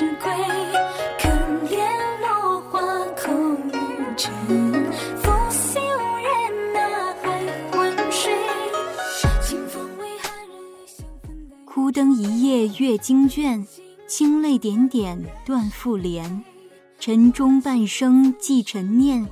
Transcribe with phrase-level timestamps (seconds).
[0.00, 0.32] 落叶之归。
[1.18, 1.28] 可
[1.68, 1.76] 怜
[2.20, 2.80] 落花
[3.22, 3.72] 空余
[4.16, 4.32] 尘，
[5.18, 5.80] 拂袖
[6.18, 7.26] 人哪还
[7.70, 8.32] 昏睡？
[9.42, 11.66] 清风为寒人欲相分担。
[11.66, 13.66] 枯灯一夜阅经卷，
[14.06, 16.42] 清泪点点断复连。
[16.98, 19.26] 晨钟半声寄陈念，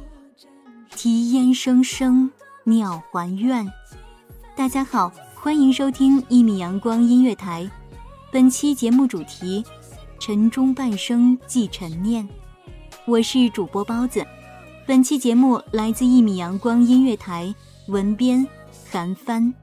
[0.94, 2.30] 啼烟声声
[2.64, 3.70] 鸟还愿。
[4.56, 7.70] 大家好，欢迎收听一米阳光音乐台。
[8.32, 9.64] 本期节目主题：
[10.18, 12.28] 晨钟半声寄陈念。
[13.06, 14.26] 我是主播包子。
[14.84, 17.54] 本期节目来自一米阳光音乐台，
[17.86, 18.46] 文编
[18.90, 19.54] 韩帆。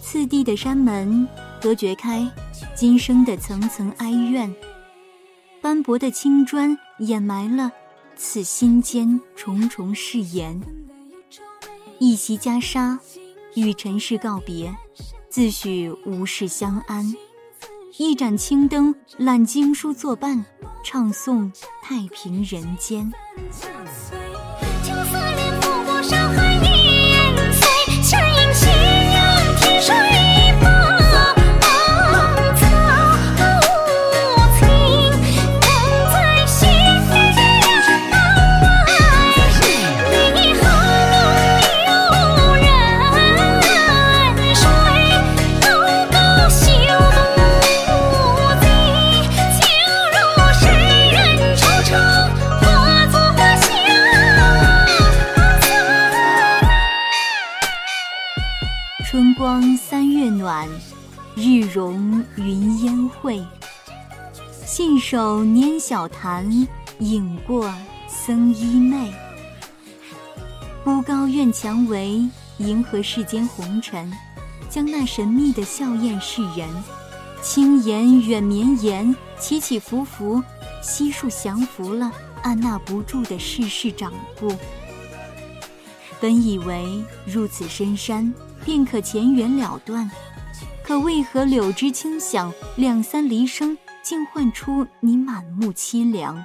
[0.00, 1.28] 次第的山门
[1.60, 2.26] 隔绝开
[2.74, 4.52] 今生的层层哀怨，
[5.68, 7.70] 斑驳的青砖掩埋了
[8.16, 10.58] 此心间重重誓言。
[11.98, 12.98] 一袭袈裟，
[13.54, 14.74] 与尘世告别，
[15.28, 17.14] 自诩无事相安。
[17.98, 20.42] 一盏青灯，揽经书作伴，
[20.82, 21.52] 唱诵
[21.82, 23.12] 太平人间。
[60.48, 60.66] 暖，
[61.34, 63.44] 日融云烟晦。
[64.64, 66.66] 信手拈小潭，
[67.00, 67.70] 影过
[68.08, 69.12] 僧衣袂。
[70.82, 72.26] 孤高院墙围，
[72.56, 74.10] 迎合世间红尘，
[74.70, 76.66] 将那神秘的笑靥示人。
[77.42, 80.42] 轻言远绵延，起起伏伏，
[80.80, 82.10] 悉数降服了
[82.42, 84.56] 按捺不住的世事掌故。
[86.18, 88.32] 本以为入此深山，
[88.64, 90.10] 便可前缘了断，
[90.88, 96.42] 可为何柳枝轻响，两三离声，竟唤出你满目凄凉？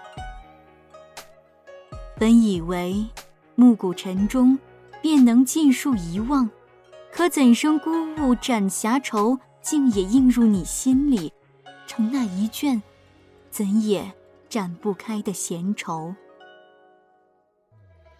[2.19, 3.07] 本以为
[3.55, 4.59] 暮鼓晨钟，
[5.01, 6.49] 便能尽数遗忘，
[7.09, 11.31] 可怎生孤鹜展霞愁，竟也映入你心里，
[11.87, 12.83] 成那一卷
[13.49, 14.11] 怎也
[14.49, 16.13] 展不开的闲愁。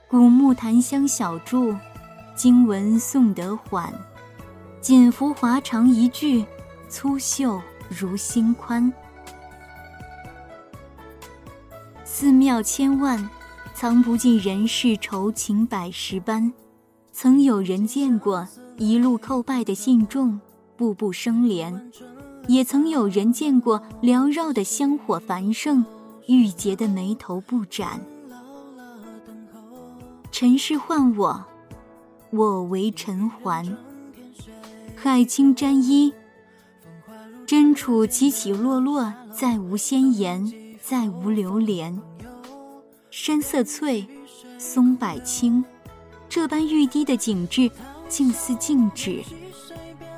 [0.07, 1.75] 古木檀香小筑，
[2.33, 3.93] 经文诵得缓。
[4.83, 6.45] 锦服华裳一句，
[6.89, 8.91] 粗袖如心宽。
[12.03, 13.29] 寺庙千万，
[13.73, 16.51] 藏不尽人世愁情百十般。
[17.13, 18.45] 曾有人见过
[18.77, 20.37] 一路叩拜的信众，
[20.75, 21.73] 步步生莲；
[22.49, 25.85] 也曾有人见过缭绕的香火繁盛，
[26.27, 28.01] 郁结的眉头不展。
[30.29, 31.45] 尘世唤我，
[32.31, 33.77] 我为尘寰。
[35.03, 36.13] 盖青沾衣，
[37.45, 40.49] 真处起起落落，再无仙言，
[40.81, 41.99] 再无流连。
[43.11, 44.07] 山色翠，
[44.57, 45.65] 松柏青，
[46.29, 47.69] 这般欲滴的景致，
[48.07, 49.21] 竟似静止。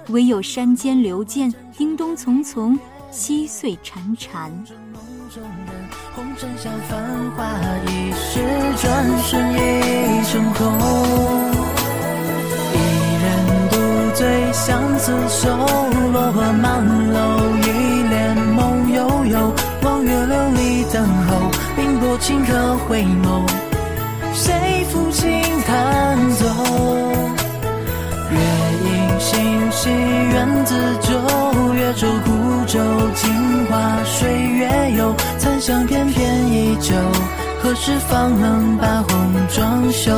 [0.10, 2.78] 唯有山间流涧，叮咚丛丛，
[3.10, 4.52] 溪碎潺潺。
[6.16, 8.40] 红尘笑繁华一世，
[8.80, 11.55] 转瞬一成空。
[15.06, 15.56] 相思愁，
[16.14, 17.20] 落花满楼，
[17.62, 19.54] 一帘梦悠悠。
[19.84, 23.48] 望月流离等候，冰波清客回眸，
[24.34, 26.48] 谁抚琴弹奏？
[28.32, 28.40] 月
[28.82, 31.14] 影星稀，缘自旧，
[31.76, 32.80] 月舟孤舟，
[33.14, 35.14] 镜花水月游。
[35.38, 36.96] 残香翩翩依旧，
[37.62, 40.12] 何时方能把红妆休？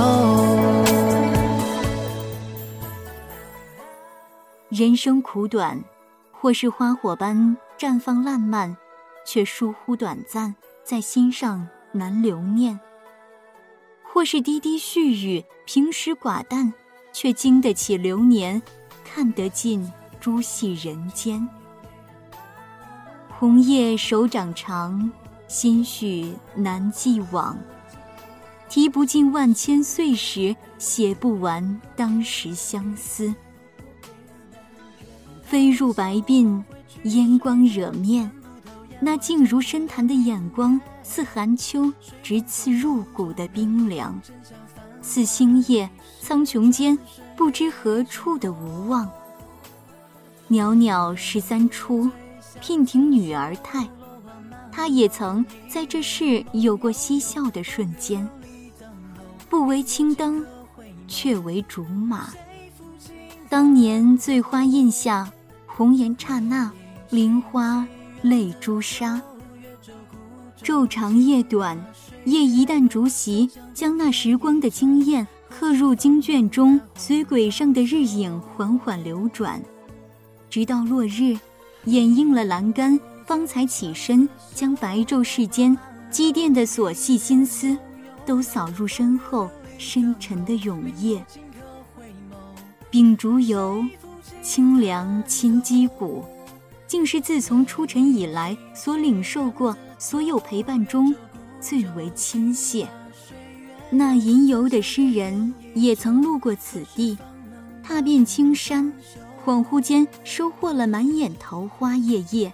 [4.77, 5.83] 人生苦短，
[6.31, 8.77] 或是花火般绽放烂漫，
[9.25, 10.53] 却疏忽短暂，
[10.83, 12.77] 在心上难留念；
[14.03, 16.71] 或是滴滴絮语，平时寡淡，
[17.11, 18.61] 却经得起流年，
[19.03, 21.49] 看得尽诸戏人间。
[23.29, 25.11] 红叶手掌长，
[25.47, 27.57] 心绪难寄往。
[28.69, 33.33] 提不尽万千岁时，写不完当时相思。
[35.47, 36.61] 飞入白鬓，
[37.03, 38.29] 烟光惹面，
[38.99, 41.91] 那静如深潭的眼光，似寒秋
[42.21, 44.19] 直刺入骨的冰凉，
[45.01, 45.89] 似星夜
[46.19, 46.99] 苍穹间
[47.37, 49.09] 不知何处的无望。
[50.49, 52.11] 袅袅十三出，
[52.61, 53.87] 娉婷女儿态，
[54.69, 58.27] 她也曾在这世有过嬉笑的瞬间。
[59.49, 60.45] 不为青灯，
[61.07, 62.33] 却为竹马。
[63.49, 65.31] 当年醉花印下，
[65.65, 66.69] 红颜刹那，
[67.09, 67.87] 菱花
[68.21, 69.21] 泪朱砂。
[70.61, 71.77] 昼长夜短，
[72.25, 79.61] 夜一旦逐席，将那时光的惊艳刻入经卷中，随轨上的日影缓缓流转，
[80.49, 81.37] 直到落日，
[81.85, 85.77] 掩映了栏杆，方才起身，将白昼世间
[86.11, 87.77] 积淀的琐细心思。
[88.25, 91.25] 都扫入身后深沉的永夜。
[92.89, 93.83] 秉烛游，
[94.41, 96.23] 清凉亲肌骨，
[96.87, 101.13] 竟是自从出尘以来所领受过所有陪伴中
[101.59, 102.87] 最为亲切。
[103.89, 107.17] 那吟游的诗人也曾路过此地，
[107.83, 108.93] 踏遍青山，
[109.45, 112.51] 恍惚间收获了满眼桃花叶叶。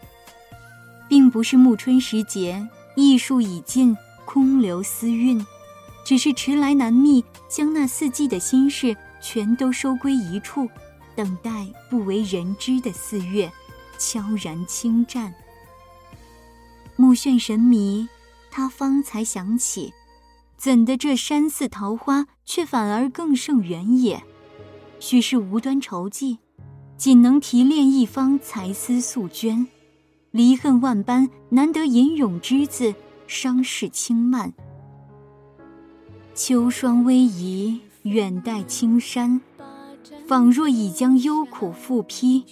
[1.08, 3.96] 并不是暮春时节，艺术已尽，
[4.26, 5.46] 空留思韵。
[6.04, 10.70] 只是迟来难觅，将那四季的心事全都收归一处，
[11.16, 13.50] 等待不为人知的四月
[13.98, 15.34] 悄然侵占。
[16.98, 18.10] 目眩神迷，
[18.52, 19.94] 他方才想起，
[20.58, 24.22] 怎的这山寺桃花却反而更胜原野？
[25.00, 26.40] 须是无端愁迹，
[26.98, 29.66] 仅能提炼一方才思素娟，
[30.32, 32.94] 离恨万般，难得吟咏之字，
[33.26, 34.54] 伤势轻慢。
[36.36, 39.40] 秋霜微移，远黛青山，
[40.28, 42.44] 仿若已将幽苦复披，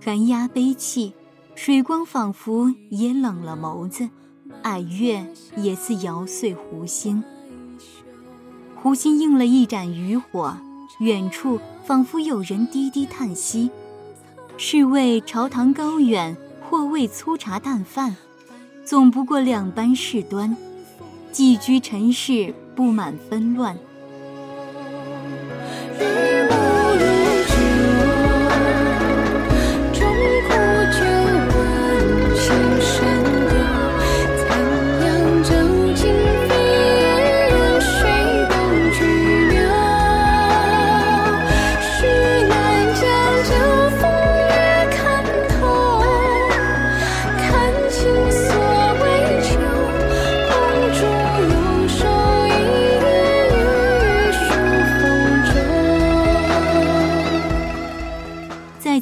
[0.00, 1.12] 寒鸦悲泣，
[1.54, 4.08] 水光仿佛也冷了眸子，
[4.62, 7.22] 矮月也似摇碎湖心。
[8.76, 10.56] 湖心映了一盏渔火，
[11.00, 13.70] 远处仿佛有人低低叹息，
[14.56, 18.16] 是为朝堂高远，或为粗茶淡饭，
[18.84, 20.56] 总不过两般事端，
[21.32, 22.54] 寄居尘世。
[22.76, 23.78] 布满纷乱。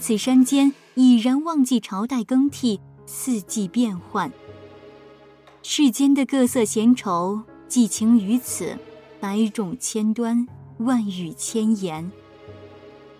[0.03, 4.33] 此山间已然忘记朝代更替，四季变换。
[5.63, 8.77] 世间的各色闲愁，寄情于此，
[9.21, 12.11] 百种千端，万语千言。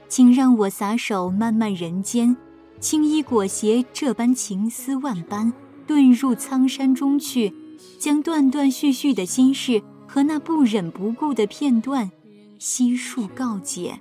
[0.09, 2.37] 请让我撒手漫漫人间，
[2.81, 5.53] 青衣裹挟这般情思万般，
[5.87, 7.55] 遁入苍山中去，
[8.01, 12.11] 将断断续续的心事和那不忍不顾的片段
[12.59, 14.01] 悉数告解。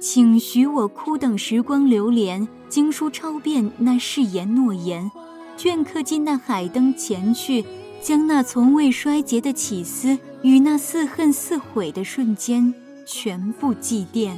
[0.00, 5.10] 请许我苦等时光流连，经书抄遍那誓言诺言，
[5.56, 7.64] 镌刻进那海灯前去，
[8.00, 12.72] 将那从未衰竭的起思与那似恨似悔的瞬间
[13.04, 14.34] 全部祭奠。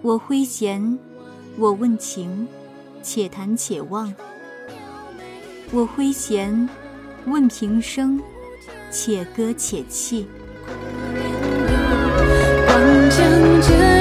[0.00, 0.98] 我挥弦，
[1.56, 2.48] 我问情，
[3.04, 4.12] 且谈且忘。
[5.70, 6.68] 我挥弦，
[7.26, 8.20] 问平生，
[8.90, 10.26] 且歌且泣。
[12.66, 13.20] 望将
[13.60, 13.91] 这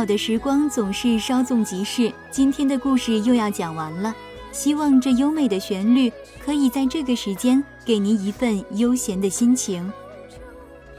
[0.00, 4.14] 好的时光总是稍纵即逝，今天的故事又要讲完了。
[4.50, 6.10] 希望这优美的旋律
[6.42, 9.92] 可以在这个时间给您一份悠闲的心情。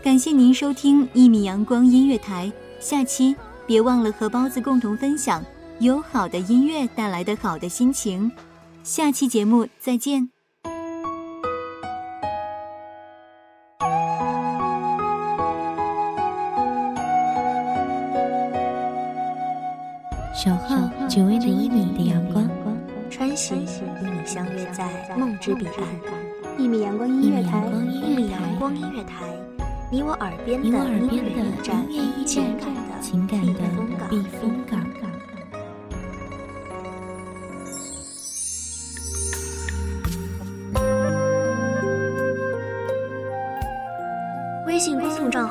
[0.04, 5.44] 感谢您收听一米阳光音乐台，下期别忘了和包子共同分享
[5.80, 8.32] 有好的音乐带来的好的心情。
[8.84, 10.41] 下期节目再见。
[21.14, 22.50] 只为那一米的阳光，
[23.10, 24.88] 穿行与你相约在
[25.20, 25.76] 梦之彼岸。
[26.58, 29.26] 一米阳光音乐台，一米阳光音乐台，
[29.92, 31.44] 你我耳边的你我耳边音乐
[31.90, 33.60] 驿站情站感的情感的
[34.10, 34.80] 避风港